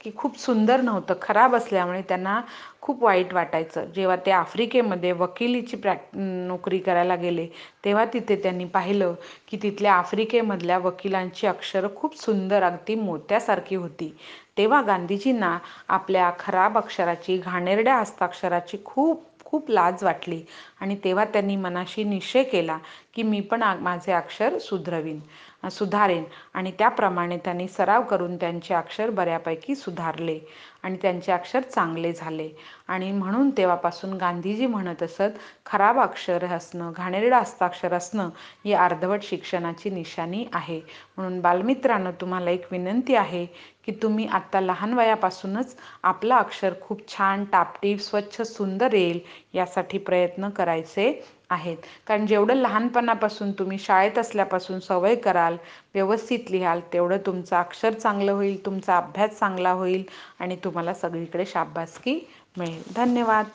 की 0.00 0.10
खूप 0.16 0.36
सुंदर 0.38 0.80
नव्हतं 0.80 1.14
खराब 1.22 1.54
असल्यामुळे 1.56 2.00
त्यांना 2.02 2.40
खूप 2.80 3.02
वाईट 3.04 3.32
वाटायचं. 3.34 3.84
जेव्हा 3.94 4.16
ते 4.26 4.30
आफ्रिकेमध्ये 4.30 5.12
वकिलीची 5.12 5.76
प्रॅक् 5.76 6.16
नोकरी 6.16 6.78
करायला 6.78 7.16
गेले 7.16 7.46
तेव्हा 7.84 8.04
तिथे 8.14 8.36
त्यांनी 8.42 8.64
पाहिलं 8.66 9.14
की 9.48 9.58
तिथल्या 9.62 9.94
आफ्रिकेमधल्या 9.94 10.78
वकिलांची 10.78 11.46
अक्षरं 11.46 11.94
खूप 11.96 12.16
सुंदर 12.16 12.62
अगदी 12.62 12.94
मोत्यासारखी 12.94 13.76
होती. 13.76 14.14
तेव्हा 14.58 14.80
गांधीजींना 14.82 15.56
आपल्या 15.88 16.30
खराब 16.38 16.78
अक्षराची 16.78 17.36
घाणेरड्या 17.38 17.96
हस्ताक्षराची 17.96 18.78
खूप 18.84 19.24
खूप 19.44 19.70
लाज 19.70 20.02
वाटली 20.04 20.40
आणि 20.80 20.96
तेव्हा 21.04 21.24
त्यांनी 21.24 21.56
मनाशी 21.56 22.04
निश्चय 22.04 22.42
केला 22.42 22.76
की 23.14 23.22
मी 23.22 23.40
पण 23.40 23.62
माझे 23.80 24.12
अक्षर 24.12 24.58
सुधरवीन. 24.58 25.18
सुधारेन. 25.62 26.24
आणि 26.54 26.70
त्याप्रमाणे 26.78 27.36
त्यांनी 27.36 27.66
सराव 27.68 28.02
करून 28.02 28.36
त्यांचे 28.36 28.74
अक्षर 28.74 29.10
बऱ्यापैकी 29.10 29.74
सुधारले 29.74 30.38
आणि 30.82 30.96
त्यांचे 31.02 31.32
अक्षर 31.32 31.60
चांगले 31.64 32.12
झाले. 32.12 32.48
आणि 32.88 33.10
म्हणून 33.12 33.50
तेव्हापासून 33.56 34.12
गांधीजी 34.16 34.66
म्हणत 34.66 35.02
असत 35.02 35.38
खराब 35.66 35.98
अक्षर 36.00 36.44
असणं 36.46 36.92
घाणेरडं 36.96 37.36
हस्ताक्षर 37.36 37.92
असणं 37.94 38.30
ही 38.64 38.72
अर्धवट 38.74 39.22
शिक्षणाची 39.22 39.90
निशाणी 39.90 40.44
आहे. 40.52 40.80
म्हणून 41.16 41.40
बालमित्रांनो 41.40 42.10
तुम्हाला 42.20 42.50
एक 42.50 42.66
विनंती 42.72 43.14
आहे 43.14 43.44
की 43.84 43.92
तुम्ही 44.02 44.26
आत्ता 44.28 44.60
लहान 44.60 44.92
वयापासूनच 44.94 45.76
आपलं 46.04 46.34
अक्षर 46.34 46.74
खूप 46.80 47.08
छान 47.08 47.44
टापटीप 47.44 48.00
स्वच्छ 48.00 48.42
सुंदर 48.42 48.94
येईल 48.94 49.20
यासाठी 49.54 49.98
प्रयत्न 49.98 50.48
करायचे. 50.50 51.10
आहेत. 51.50 51.76
कारण 52.06 52.26
जेवढं 52.26 52.54
लहानपणापासून 52.56 53.52
तुम्ही 53.52 53.78
शाळेत 53.78 54.18
असल्यापासून 54.18 54.80
सवय 54.80 55.14
कराल 55.20 55.56
व्यवस्थित 55.94 56.50
लिहाल 56.50 56.80
तेवढं 56.92 57.18
तुमचं 57.26 57.56
अक्षर 57.56 57.92
चांगलं 57.94 58.32
होईल 58.32 58.64
तुमचा 58.66 58.96
अभ्यास 58.96 59.38
चांगला 59.38 59.70
होईल 59.74 60.04
आणि 60.40 60.56
तुम्हाला 60.64 60.94
सगळीकडे 60.94 61.46
शाबासकी 61.46 62.18
मिळेल. 62.56 62.82
धन्यवाद. 62.96 63.46